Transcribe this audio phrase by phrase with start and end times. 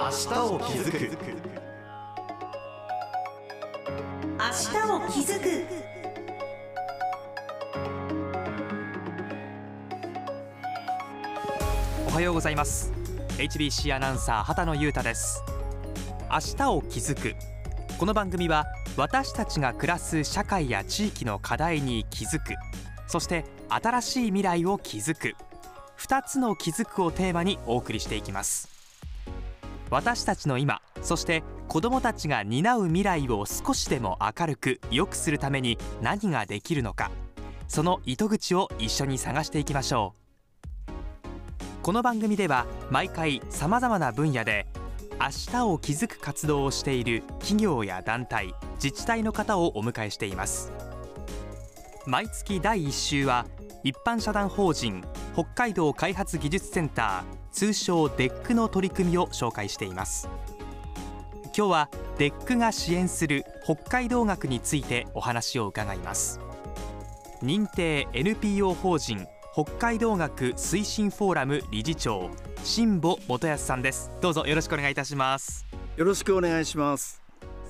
[0.00, 0.98] 明日を気づく。
[4.38, 5.66] 明日を気づく。
[12.08, 12.90] おはようございます。
[13.36, 15.44] HBC アナウンサー畑野裕太です。
[16.30, 17.36] 明日を気づく。
[17.98, 18.64] この番組は
[18.96, 22.54] 私たちが暮らす社会や地域の課題に気づく。
[23.06, 25.49] そして新しい未来を築く。
[26.00, 28.68] 2つの気づくをテーマにお送りしていきます。
[29.90, 37.10] 私たちの今そして子どもたちが担う未来を少しでも明るく良くするために何ができるのか
[37.66, 40.20] その糸口を一緒に探していきましょう。
[41.82, 44.66] この番組では毎回さまざまな分野で
[45.20, 50.72] 明日を気づく活動をしている企業や団体自治体の方をお迎えしています。
[52.06, 53.46] 毎月第1週は
[53.84, 55.04] 一般社団法人
[55.34, 60.28] 北海道開発技術センター通称 DEC の取り組みを紹介しています。
[61.56, 66.40] 今日は DEC が支援する北海道学についてお話を伺います。
[67.42, 72.30] 認定 NPO 法人北海道学推進フォーラム理事長
[72.62, 74.10] 辛坊元康さんです。
[74.20, 75.66] どうぞよろしくお願いいたします。
[75.96, 77.20] よろしくお願いします。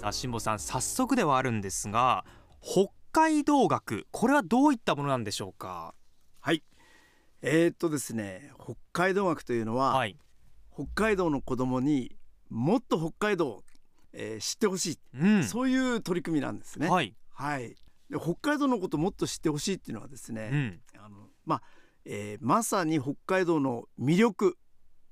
[0.01, 2.25] さあ辛坊さん早速ではあるんですが
[2.61, 5.95] 北海道学これはどういったものなんでしょうか？
[6.41, 6.63] はい。
[7.43, 10.17] えー、っとですね北海道学というのは、はい。
[10.73, 12.17] 北海道の子供に
[12.49, 13.63] もっと北海道を、
[14.13, 15.45] えー知ってほしい、うん。
[15.45, 16.89] そういう取り組みなんですね。
[16.89, 17.77] はい、はい。
[18.11, 20.81] で北海道のことをもっと知ってほしいっていうのはですね、うん。
[20.99, 21.63] あのまあ、
[22.05, 24.57] えーまさに北海道の魅力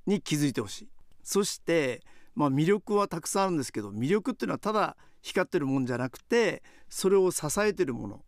[0.06, 0.88] に気づいてほしい。
[1.22, 2.02] そして、
[2.34, 8.24] まあ、魅力はたくさんあるんですけど魅力っていうのはただ光ってるもんじゃなくてそれを支えてるもの、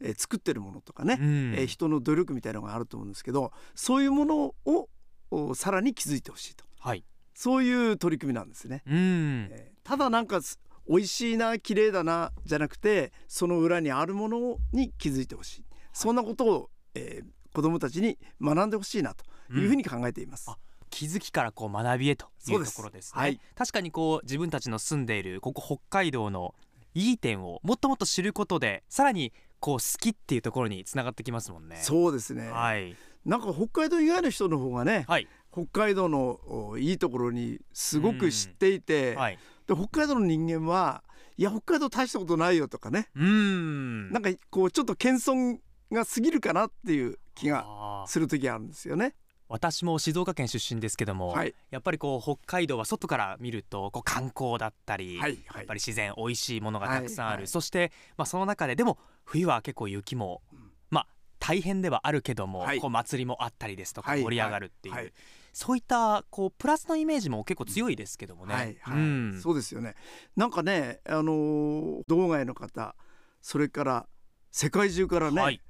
[0.00, 1.54] えー作ってるものとかね、うん。
[1.54, 4.88] えー人の努力みたいなのがあると思うんですけどそういうものを
[5.30, 6.64] おさらに気づいてほしいと。
[6.80, 7.04] はい。
[7.34, 8.82] そういう取り組みなんですね。
[8.86, 9.48] うん。
[9.50, 20.50] えーただなんかす美味しいな綺麗だなじゃなくてその裏にあるものに気づいてほしい、そんなことを、えー子どもたちに学んでほしいなというふうに考えています。
[20.50, 20.56] あ
[20.92, 23.20] 気づきからこう学びへというところですね。
[23.20, 23.40] はい。
[23.56, 26.54] 確かにこう自分たちの住んでいるここ北海道の
[26.94, 31.78] いい点をもっともっと知ることでさらにこう好きっていうところにつながってきますもんね。
[31.80, 32.94] そうですね、はい。
[33.24, 35.26] なんか北海道以外の人の方がね、はい。
[35.50, 39.38] 北海道のおいいところにすごく知っていて、はい。
[39.66, 41.02] で北海道の人間は
[41.38, 44.10] いや北海道大したことないよとかね、うん。
[44.10, 45.58] なんかこうちょっと謙遜
[45.90, 49.14] が過ぎるかなっていう気がする時あるんですよね。
[49.52, 51.54] 私も静岡県出身ですけども、はい。
[51.70, 55.58] やっぱりこう北海道は外から見るとこう観光だったり、はいはい。
[55.58, 57.48] やっぱり自然美味しいものがたくさんある、はいはい。
[57.48, 58.96] そして、まあ、その中ででも
[59.26, 60.40] 冬は結構雪も、
[60.88, 61.06] まあ
[61.38, 62.80] 大変ではあるけども、はい。
[62.80, 64.22] こう祭りもあったりですとかはい。
[64.22, 65.12] 盛り上がるっていう、はい。
[65.52, 68.54] そういったこうプラスのイメージも結構強いですけどもね。
[68.54, 68.96] はいはい。
[68.96, 69.40] うん。
[69.42, 69.96] そうですよね。
[70.34, 72.96] なんかねあのー道外の方
[73.42, 74.06] それから
[74.50, 75.60] 世界中からね、はい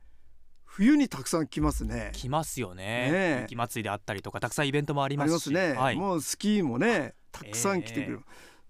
[0.75, 2.13] 冬にたくさん来ますね。
[2.15, 3.41] 来ますよね。
[3.43, 5.53] 雪祭りであったりとかたくさんイベントもありますし。
[5.53, 8.21] ね、はい、もうスキーもねたくさん来てくる、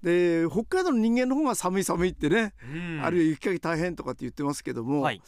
[0.02, 3.00] で北海道の人間の方が寒い寒いってね、うん。
[3.04, 5.22] あるいは雪かき大変とかって言ってますけども、はい。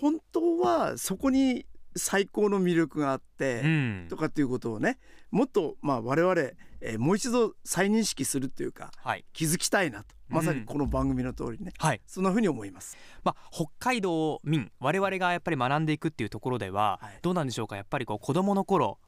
[0.00, 1.66] 本当はそこに
[1.96, 4.06] 最高の魅力があって、うん。
[4.08, 4.98] とかっていうことをね
[5.30, 6.34] もっとまあ我々、
[6.80, 9.24] えーもう一度再認識するっていうかはい。
[9.34, 12.00] 気づきたいなとまさにこの番組の通りね、はい。
[12.06, 12.96] そんな風に思います。
[13.22, 17.18] まあ、北海道民我々がやっぱり学んでいくっていうところでは、はい。
[17.22, 17.76] どうなんでしょうか？
[17.76, 18.98] やっぱりこう子どもの頃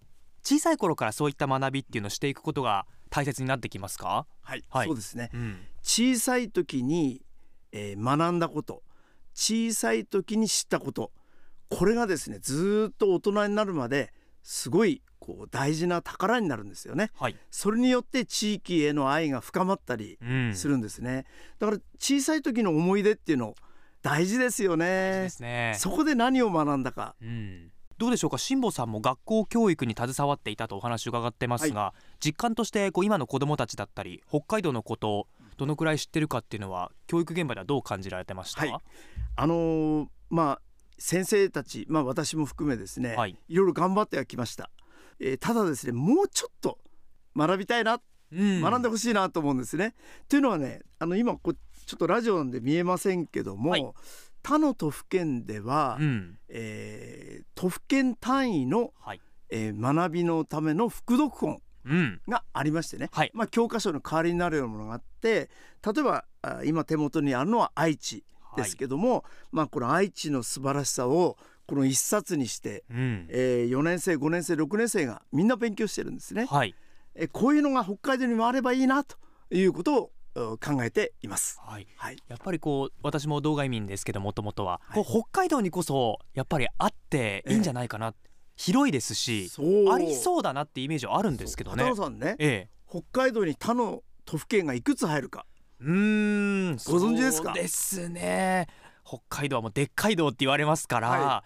[0.43, 4.87] 小さい頃からそういった学びっていうのをしていくことが大切になってきますか、はい、はい。
[4.87, 5.31] そうですね。
[5.35, 5.59] うん。
[5.83, 7.23] 小さい時に、
[7.73, 8.83] えー学んだこと
[9.35, 11.13] 小さい時に知ったこと
[11.69, 14.13] これがですねずーっと大人になるまで
[14.43, 17.11] すごいこう大事な宝になるんですよね。
[17.21, 21.27] はい、それによって地域への愛が深まったりうん、するんですね。
[21.59, 23.55] だから小さい時の思い出っていうの
[24.01, 24.87] 大事ですよね。
[25.25, 25.29] で。
[25.29, 25.75] すね。
[25.77, 27.15] そこで何を学んだか。
[27.21, 28.39] うん、どうでしょうか？
[28.39, 31.93] 辛坊さんも学校教育に携わっていたとお話を伺ってますが、
[32.25, 35.27] 実感としてこう今の子どもたちだったり北海道のことを
[35.59, 38.77] どのくらい知ってるかっていうのは教育現場ではどう感じられてました、はい。
[39.37, 40.61] あのーまあ
[41.01, 43.39] 先生たち、まあ、私も含めですね、はい。
[43.49, 44.69] いろいろ頑張ってはきました、
[45.21, 46.79] えーただですねもうちょっと
[47.37, 48.01] 学びたいな、
[48.33, 48.61] うん。
[48.61, 49.95] 学んでほしいなと思うんですね。
[50.29, 51.57] というのはねあの今こう
[51.87, 53.87] ちょっとラジオなんで見えませんけども、はい。
[54.43, 56.39] 他の都府県では、うん。
[56.49, 59.21] えー都府県単位の、はい。
[59.51, 62.21] えー学びのための副読本うん。
[62.29, 63.31] がありましてね、はい。
[63.35, 65.49] まあ、教科書の代わりになるようなものがあって
[65.85, 68.25] 例えばあ今手元にあるのは愛知
[68.57, 71.39] ですけども、まあ、この愛知の素晴らしさを
[71.69, 73.27] この一冊にして、うん。
[73.29, 76.47] えー4年生5年生6年生がみんな勉強してるんですね。
[76.47, 76.75] はい。
[77.15, 79.17] えーこういうのが北海道にもあればいいなと
[79.51, 81.59] いうことをうん考えています。
[81.61, 81.87] はい。
[81.97, 85.05] はい、やっぱりこう私も道外民ですけどもともとは、はい。
[85.05, 88.15] こう北海道にこそやっぱりあっていいんじゃないかな、
[88.57, 89.51] 広いですし
[89.93, 91.77] ありそうだなってイメージはあるんですけどね。
[91.83, 92.71] 片野さんねええ。
[92.89, 95.45] 北海道に他の都府県がいくつ入るか。
[95.81, 95.91] うー
[96.71, 96.77] ん。
[96.87, 97.49] ご存知ですか？
[97.49, 98.67] そうですね
[99.09, 101.45] 北海道はもうでっかい道って言われますから、は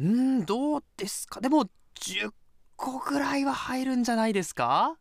[0.00, 1.40] うーんどうですか？
[1.40, 1.66] でも
[2.00, 2.32] 10
[2.76, 4.96] 個ぐらいは入るんじゃないですか？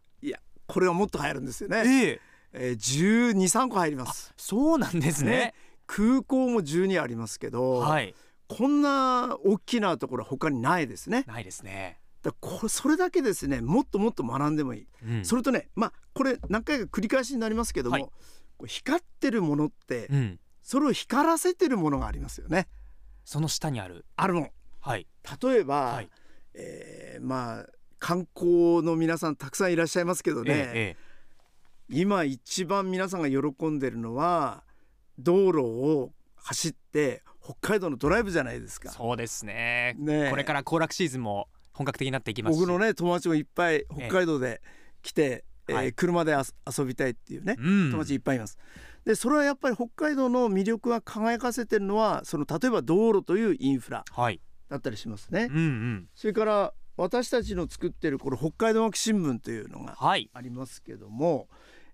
[0.68, 1.84] これはもっと入るんですよね。
[1.86, 2.22] ええ。
[2.54, 4.34] えー、12、3個入ります。
[4.36, 5.30] そうなんですね。
[5.30, 5.54] ね。
[5.86, 8.16] 空港も12ありますけど、はい。
[8.48, 11.24] こんな大きなところは他にないですね。
[11.28, 14.88] ないですね、だこれそれだけですねもっともっと学んでもいい。
[15.06, 15.26] うん。
[15.26, 18.10] それとねまあこれ何回か繰り返しになりますけども、はい。
[18.66, 22.68] 光ってるものってうん、それを光らせてるものがありますよね。
[23.24, 24.04] その下にある。
[24.16, 24.50] あるもん。
[24.80, 25.08] はい。
[25.42, 26.10] 例えば、はい。
[26.56, 27.66] えーまあ
[27.98, 30.98] 観光の皆さんたくさんいらっしゃいますけどね、ええ
[31.88, 34.64] 今一番皆さんが喜んでるのは
[35.18, 38.92] 道路を走って北海道のドライブじゃないですか。
[38.92, 39.96] そうですね。
[39.98, 40.28] ね。
[40.28, 42.60] えこれから行楽シーズンも本格的になっていきますし。
[42.60, 44.62] 僕のね友達もいっぱい北海道で
[45.04, 46.36] 来て、ええーはい車で
[46.78, 47.92] 遊びたいっていうね、うん。
[47.92, 48.58] 友達いっぱいいます。
[49.06, 54.40] でそれはやっぱり北海道の魅力が輝かせてるのはその例えば道路というインフラはい。
[54.70, 55.48] だったりしますね。
[55.52, 56.08] うんうん。
[56.16, 60.30] それから私たちの作ってるこの北海道学新聞というのがはい。
[60.34, 61.48] ありますけども、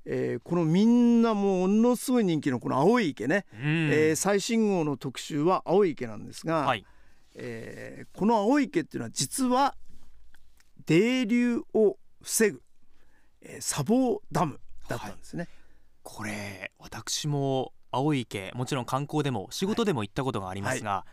[0.06, 3.59] えーこのみんなものすごい人気のこの青い池ね、うん。
[3.91, 6.85] えー最新号の特集は青い池なんですが、はい。
[7.35, 9.75] えーこの青い池っていうのは実は
[10.85, 12.62] 泥流を防ぐ、
[13.41, 15.47] えー砂防ダムだったんですね。
[16.03, 21.05] これ私も青い池もちろん観光でも仕事でも行ったことがありますが、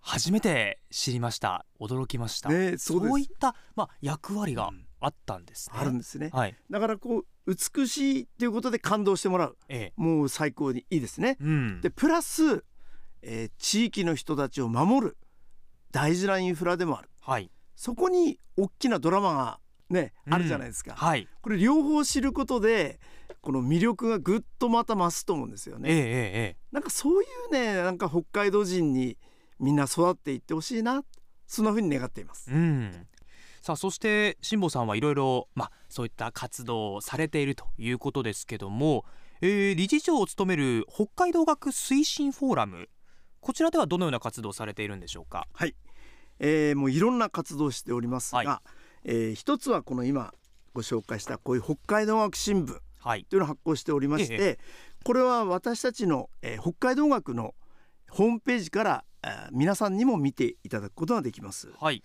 [0.00, 1.66] 初めて知りました。
[1.80, 4.70] 驚きました、ねそういった、まあ、役割が
[5.00, 6.30] あったんですね、あるんですね。
[6.32, 6.56] はい。
[6.70, 9.56] だからこう美しいっていうことで感動してもらう。
[9.68, 9.92] ええ。
[9.96, 11.36] もう最高にいいですね。
[11.40, 11.80] うん。
[11.80, 12.64] でプラス、
[13.22, 15.16] えー地域の人たちを守る
[15.90, 17.10] 大事なインフラでもある。
[17.20, 17.50] はい。
[17.74, 19.60] そこに大きなドラマが
[19.90, 20.34] ね、うん。
[20.34, 20.94] あるじゃないですか。
[20.94, 21.28] はい。
[21.40, 22.98] これ両方知ることで
[23.40, 25.90] この魅力がぐっとまた増すと思うんですよええね。
[25.90, 29.16] ええなんかそういうねなんか北海道人に
[29.58, 31.04] みんな育っていってほしいな
[31.46, 32.50] そんな風に願っています。
[32.50, 32.54] え。
[32.54, 33.06] うん。
[33.62, 39.04] さあそして辛坊さんはいろいろまあそういった活動をされているということですけども、
[39.40, 42.88] えー理事長を務める北海道学推進フォーラム
[43.40, 45.46] こちらではどのような活動をされているんでしょうか？
[45.52, 45.74] はい、
[46.38, 48.62] えーもういろんな活動をしておりますが、は
[49.06, 50.34] えー一つはこの今
[50.74, 53.24] ご紹介したこういう北海道学新聞はい。
[53.24, 54.58] というのを発行しておりまして、え
[55.04, 57.54] これは私たちの、えー北海道学の
[58.10, 61.70] ホームページから、えー皆さんにも見ていただくことができます。
[61.80, 62.02] はい。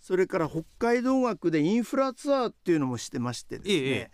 [0.00, 4.10] それから北海道学でインフラツアーっていうのもしてましてですね、ええ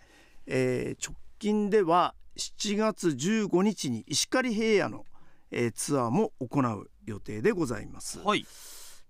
[0.47, 5.05] えー直近では7月15日に石狩平野の、
[5.51, 8.19] えーツアーも行う予定でございます。
[8.19, 8.45] はい。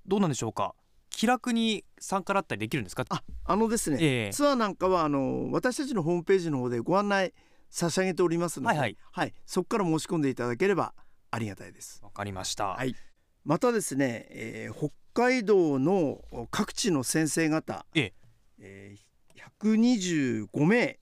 [0.08, 0.74] どうなんでしょうか？
[1.16, 3.06] 気楽に参加だったりできるんですか？
[3.10, 4.34] ああのですね、ええ。
[4.34, 7.34] ツアーなんかはあの私たちのホームページの方でご案内
[7.70, 9.34] 差し上げておりますので、はいはい。
[9.46, 10.94] そこから申し込んでいただければ
[11.32, 12.00] ありがたいです。
[12.04, 12.96] わかりました、はい。
[13.46, 18.14] またですね、えー北海道の各地の先生方、ええ。
[18.60, 19.04] えー
[19.62, 21.00] 125名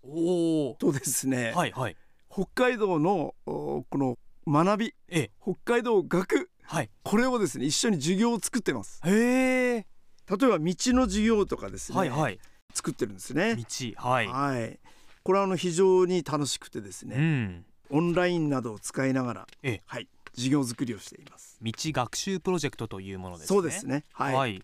[0.77, 1.95] とですね、はいはい。
[2.29, 5.31] 北海道のおこの学びええ。
[5.41, 6.89] 北海道学はい。
[7.03, 8.99] これをですね一緒に授業を作ってます。
[9.05, 9.87] へえ
[10.29, 12.39] 例えば道の授業とかですね、はいはい。
[12.73, 13.55] 作ってるんですね。
[13.55, 13.63] 道
[13.97, 14.79] はい、はい。
[15.23, 17.65] これはあの非常に楽しくてですね、うん。
[17.89, 19.83] オンラインなどを使いながら、ええ。
[19.85, 21.57] はい、授業作りをしています。
[21.61, 23.47] 道学習プロジェクトというものですね。
[23.47, 24.05] そうですね。
[24.13, 24.33] はい。
[24.35, 24.63] はい、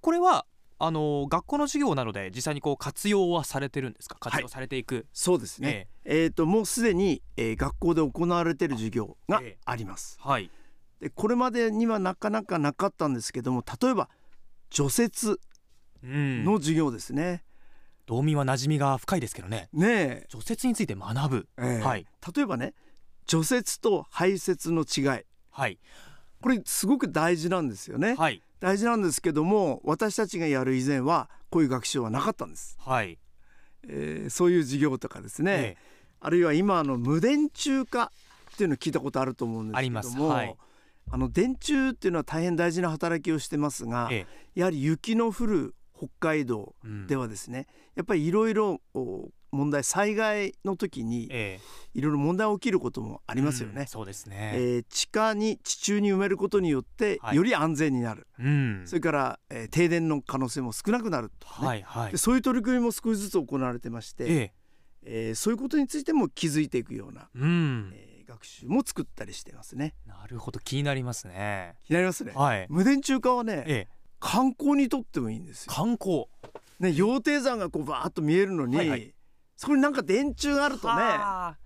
[0.00, 0.46] これは
[0.78, 4.16] あの学校の授業などで実際にこう活用はされてるんですか？
[4.20, 5.88] 活用されていく、そうですね。
[6.04, 9.58] えっ、ともうすでに、えー学校で行われている授業がええ。
[9.64, 10.16] あります。
[10.20, 10.50] はい。
[11.00, 14.08] でこれまでにはなかなかなかったんですけども、例えば
[14.70, 15.38] 除雪
[16.02, 16.44] うん。
[16.44, 17.44] の授業ですね。
[18.06, 19.68] 道民は馴染みが深いですけどね。
[19.72, 20.26] ねえ。
[20.28, 21.48] 除雪について学ぶ。
[21.58, 21.84] ええ。
[21.84, 22.06] はい。
[22.34, 22.74] 例えばね、
[23.26, 25.24] 除雪と排雪の違い。
[25.50, 25.78] はい。
[26.40, 28.14] これすごく大事なんですよね。
[28.14, 28.42] はい。
[28.60, 32.76] 大事なんですけども、私たちがやる以前はこういう学習はなかったんです。
[32.80, 33.18] はい。
[33.88, 35.52] えーそういう授業とかですね。
[35.52, 35.76] ええ。
[36.20, 38.12] あるいは今あの無電柱化
[38.52, 40.18] っていうのを聞いたことあると思うんですけどもあります。
[40.18, 40.56] はい
[41.10, 47.06] あの電柱っていうのは大変大事な働きをしてますが、えやはり雪の降る北海道えうん。
[47.06, 51.58] ではですね、やっぱりいろいろお問題災害の時にえ
[51.92, 53.86] いろいろ問題起きることもあありますよね。
[53.86, 57.36] そうですね、えー地下に地中に埋めることによってはい。
[57.36, 58.82] より安全になる、うん。
[58.86, 62.12] それから、えー停電の可能性も少なくなるとかね、はいはい。
[62.12, 64.52] でそういう取り組みも少しずつ行われてまして、ええ。
[65.02, 67.90] えーそういうことについても気づいていくような、うん。
[67.92, 69.94] えー学習も作ったりしてますね。
[70.06, 71.74] なるほど気になりますね。
[71.84, 72.32] 気になりますね。
[72.34, 72.66] はい。
[72.70, 73.88] 無電柱化はねええ。
[74.20, 75.72] 観光にとってもいいんですよ。
[75.72, 76.26] 観光。
[76.78, 79.12] ね羊蹄山がこうバーッと見えるのに、はいはい。
[79.56, 80.94] そこになんか電柱があるとね。
[80.94, 81.58] はあ。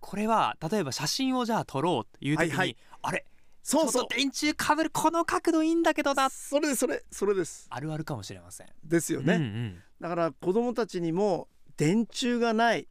[0.00, 2.76] これは例えば写真をじゃあ撮ろうという時に、はいはい。
[3.02, 3.24] あれ？
[3.62, 4.06] そうそう。
[4.08, 7.68] 電柱かぶるこの角度いいんだけどなそれそれそれです。
[7.70, 8.66] あるあるかもしれません。
[8.82, 9.82] ですよね、うんうん。
[10.00, 12.88] だから子どもたちにも電柱がない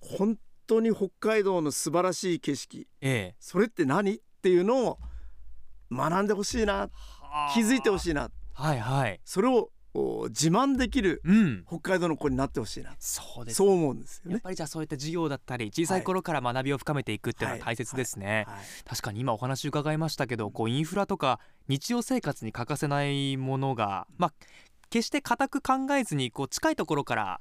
[0.00, 0.38] 本
[0.70, 2.86] 当に北海道の素晴らしい景色。
[3.00, 3.36] ええ。
[3.40, 4.14] それって何？
[4.16, 4.98] っていうのを
[5.90, 6.88] 学んでほしいな。
[7.54, 8.30] 気づいてほいしいな。
[8.52, 9.20] はいはい。
[9.24, 11.64] それをお自慢できるうん。
[11.66, 12.94] 北海道の子になってほしいな。
[12.98, 13.56] そうです。
[13.56, 14.34] そう思うんですよね。
[14.34, 17.60] やっぱりじゃあそういった授業だったり小さい頃から学びを深めていくっていうのははい。
[17.64, 18.58] 大切ですね、はい。
[18.88, 24.32] 確かに今お話伺いましたけどこうインフラとか日常生活に欠かせないものがまあ
[24.90, 27.40] 決して固く考えずにこう近いところから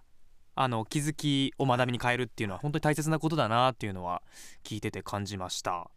[0.61, 4.21] あの気づきを学びに変えるっていうのは本当に大切なことだなっていうのは
[4.65, 5.89] 聞いてて感じました。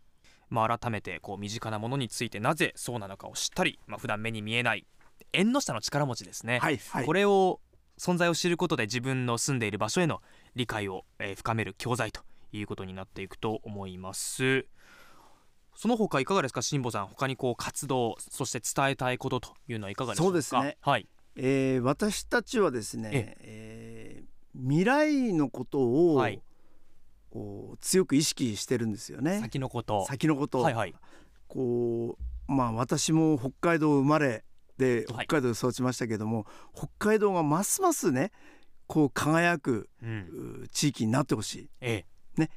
[0.50, 4.86] まあ、改めてこう身近なものについてなぜそうなのかを知ったり、まあ、普段目に見えない
[5.32, 7.06] 縁の下の力持ちですね、はいはい。
[7.06, 7.60] これを
[7.98, 10.20] 存在を知ることで自分の住んでいる場所への
[10.54, 12.20] 理解を、えー深める教材と
[12.52, 14.66] いうことになっていくと思います。
[15.74, 17.08] その他いかがですか辛坊さん。
[17.08, 20.28] 他にこう活動そして伝えたいことというのはいかがでしょうか？
[20.28, 20.76] そうですね。
[20.80, 21.08] はい。
[21.34, 23.81] えー私たちはですねえ、えー
[24.54, 25.78] 未来のこと
[26.12, 26.42] を、はい。
[27.34, 29.40] お強く意識してるんですよね。
[29.40, 30.04] 先のこと。
[30.06, 30.60] 先のこと。
[30.60, 30.94] を、はいはい。
[31.48, 32.18] こ
[32.48, 34.44] うまあ私も北海道生まれ
[34.76, 35.26] ではい。
[35.26, 38.32] 北海道で育ちましたけども、北海道がますますね
[38.86, 40.62] こう輝くうん。
[40.64, 42.04] う地域になってほしい、え
[42.36, 42.48] え。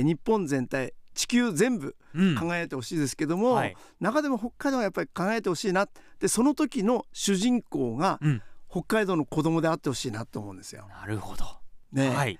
[0.00, 2.34] ー日本全体地球全部えうん。
[2.34, 3.76] 輝いてほしいですけども、はい。
[4.00, 10.86] 中でも北海道がやっぱり輝いてほしいなでその時の主人公がうん北海道の子供であってほしいなと思うんですよ。
[10.88, 11.44] なるほど、
[11.92, 12.38] ね、はい。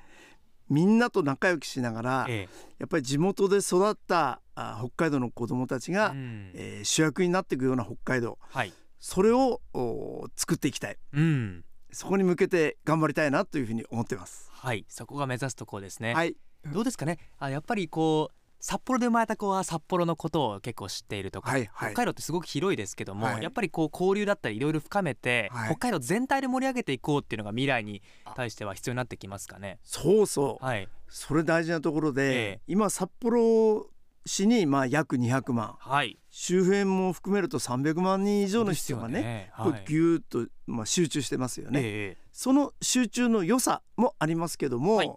[0.69, 2.47] みんなと仲良くしながらえ
[2.79, 6.53] やっぱり地元で育ったあ北海道の子供たちえが、うん。
[6.55, 8.39] えー主役になっていくような北海道。
[8.51, 8.73] はい。
[9.01, 10.99] それをお作っていきたい。
[11.13, 11.65] うん。
[11.91, 14.51] そこに向けて頑張りたいなというふうに思ってます。
[14.53, 14.85] はい。
[14.89, 16.37] そこが目指すところですね、はい、
[16.73, 17.19] どうですかね。
[17.39, 21.93] あやっぱりこう札幌で生まれた子は札幌のことを結構知っているとか、はいはい。
[21.93, 23.43] 北海道ってすごく広いですけども、はい。
[23.43, 25.69] やっぱりこう交流だったりいろいろ深めて、はい。
[25.71, 28.03] 北海道全体で盛り上げていこうっていうのが未来に
[28.35, 29.79] 対しては必要になってきますかね？
[29.85, 30.89] そうそう、はい。
[31.09, 32.61] それ大事なところで、ええ。
[32.67, 33.87] 今札幌
[34.27, 35.77] 市にまあ約200万。
[35.79, 36.19] はい。
[36.29, 39.51] 周辺も含めると300万人以上の人がねね。
[39.53, 39.85] はい。
[39.87, 41.81] ぎゅーっとまあ集中してますよね。
[41.83, 42.23] ええ。
[42.33, 45.13] その集中の良さもありますけども、はい。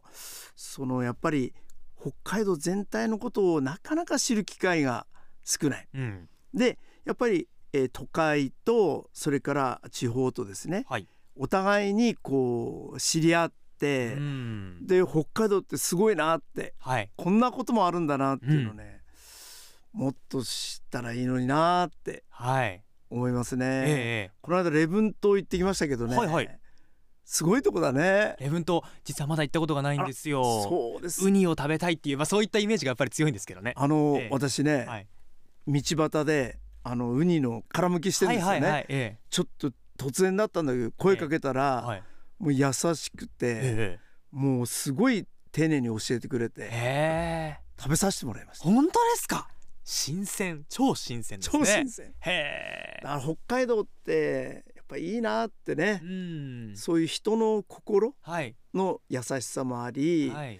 [0.56, 1.54] そのやっぱり
[2.02, 5.06] 北海道全体のことをなかなか知る機会が
[5.44, 5.88] 少ない。
[5.94, 6.30] うん。
[6.54, 10.86] でやっぱり、えー都会とそれから地方とですね。
[10.90, 11.08] はい。
[11.36, 14.86] お互いにこう知り合って、うん。
[14.86, 17.10] で北海道ってすごいなってはい。
[17.16, 19.02] こんなこともあるんだなっていうのね、
[19.94, 22.84] もっと知ったらいいのになってはい。
[23.10, 23.66] 思いますね。
[23.66, 24.32] ええ。
[24.42, 26.61] この間礼文島行ってきましたけどね、はいはい
[27.34, 28.36] すごいとこだね。
[28.42, 30.44] 礼文島実はまだ行ったことがないんですよ。
[30.44, 31.26] そうです。
[31.26, 33.72] ウニを食べたいっていうまあそういったイメージがやっぱり強いんですけどね。
[33.78, 34.30] あの、ええ。
[34.32, 35.08] 私ね、はい。
[35.66, 42.04] 道端であのウニの殻むきしてるんですよね、はいはいはいえちょっと突然だったんだけど声かけたら、えはい。
[42.38, 44.00] もう優しくて、え
[44.32, 46.50] もうすごい丁寧に教えてくれえ。
[46.50, 48.66] て食べさせてもらいました。
[48.66, 49.48] 本当ですか？
[49.86, 51.60] 新鮮超新鮮ですね。
[51.60, 52.14] 超新鮮。
[52.20, 53.08] へえ。
[53.22, 56.02] 北海道ってぱいいなってね。
[56.04, 56.76] う、ん。
[56.76, 58.56] そういう人の心はい。
[58.74, 60.60] の優しさもあり、はい。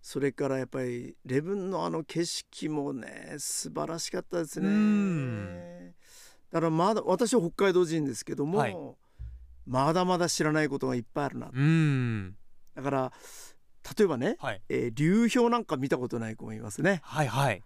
[0.00, 4.68] それからやっぱりレブンのあの景色もね素晴らしかったですね。
[4.68, 5.94] うん。
[6.50, 8.76] だからまだ私は北海道人ですけども、はい。
[9.64, 12.36] まだまだ知らないことがいっぱいあるなうん。
[12.74, 13.12] だから
[13.96, 14.62] 例えばね、はい。
[14.68, 17.00] えー流氷なんか見たことない子もいますね。
[17.04, 17.62] はいはい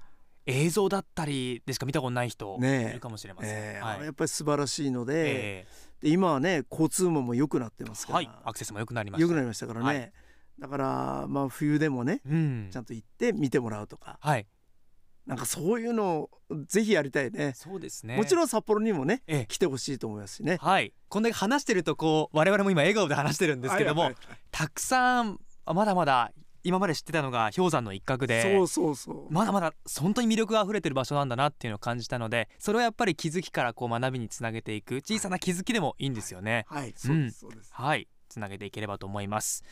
[0.47, 4.05] 映像だったりでしか見たことない人いるかもしれません、えーはい。
[4.05, 5.67] やっぱり素晴らしいので,、え
[6.01, 8.39] で今はね交通網も良くなってますから、えはい。
[8.45, 9.23] アクセスも良くなりました。
[9.23, 10.13] 良くなりましたからね、はい。
[10.61, 12.69] だからまあ冬でもねうん。
[12.71, 14.19] ちゃんと行って見てもらうとか。
[14.21, 14.47] はい。
[15.27, 16.31] なんかそういうのを
[16.69, 17.53] ぜひやりたいね。
[17.57, 18.17] そうですね。
[18.17, 19.47] もちろん札幌にもねええ。
[19.47, 20.59] 来てほしいと思いますしね。
[20.61, 20.95] はい。
[21.09, 24.23] こんだけ話してるとこう我々も今笑顔で話してるんですけども、はいはい
[24.53, 26.31] たくさんあまだまだ
[26.67, 29.33] 今まで知ってたのが氷山の一角でそうそうそう。
[29.33, 36.67] まだまだ本当に魅力が溢れてる場所なんだなっていうのを感じたのでそれをやっぱり気づきからこう学びにつなげていく小さな気づきでもいいんですよね。
[36.69, 37.71] はい、そうです、そうです。
[37.73, 38.09] はい。
[38.29, 39.65] つなげていければと思います。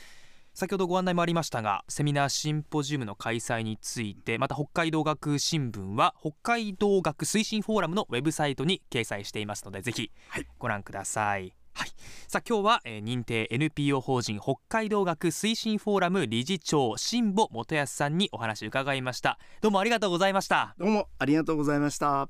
[0.54, 10.12] 先ほどご案内もありましたがセミナーシンポジウムの開催についてまた北海道学新聞は北海道学推進フォーラムのウェブサイトに掲載していますのでぜひ
[10.60, 11.88] ご覧ください、はい、
[12.28, 19.38] さあ今日は、えー、認定 NPO 法人北海道学推進フォーラム理事長新保元康さんにお話伺いました。
[19.61, 20.75] どうもありがとうございました。
[20.78, 22.28] どうもありがとうございました。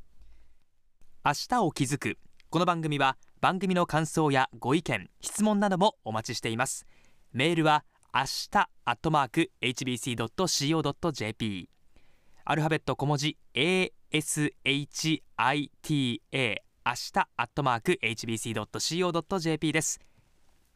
[1.24, 2.18] 明日を気づく。
[2.50, 6.86] この番組は番組の感想やご意見質問などもお待ちしています。
[7.32, 7.84] メールは
[8.14, 10.88] 明日アットマーク hbc.co.jp
[12.44, 15.22] アルファベット小文字 ashita
[16.86, 20.00] 明日アットマーク hbc.co.jp です。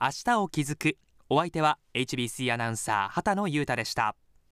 [0.00, 0.96] 明日を気づく。
[1.28, 4.16] お相手は HBC アナウンサー畑野裕太でした。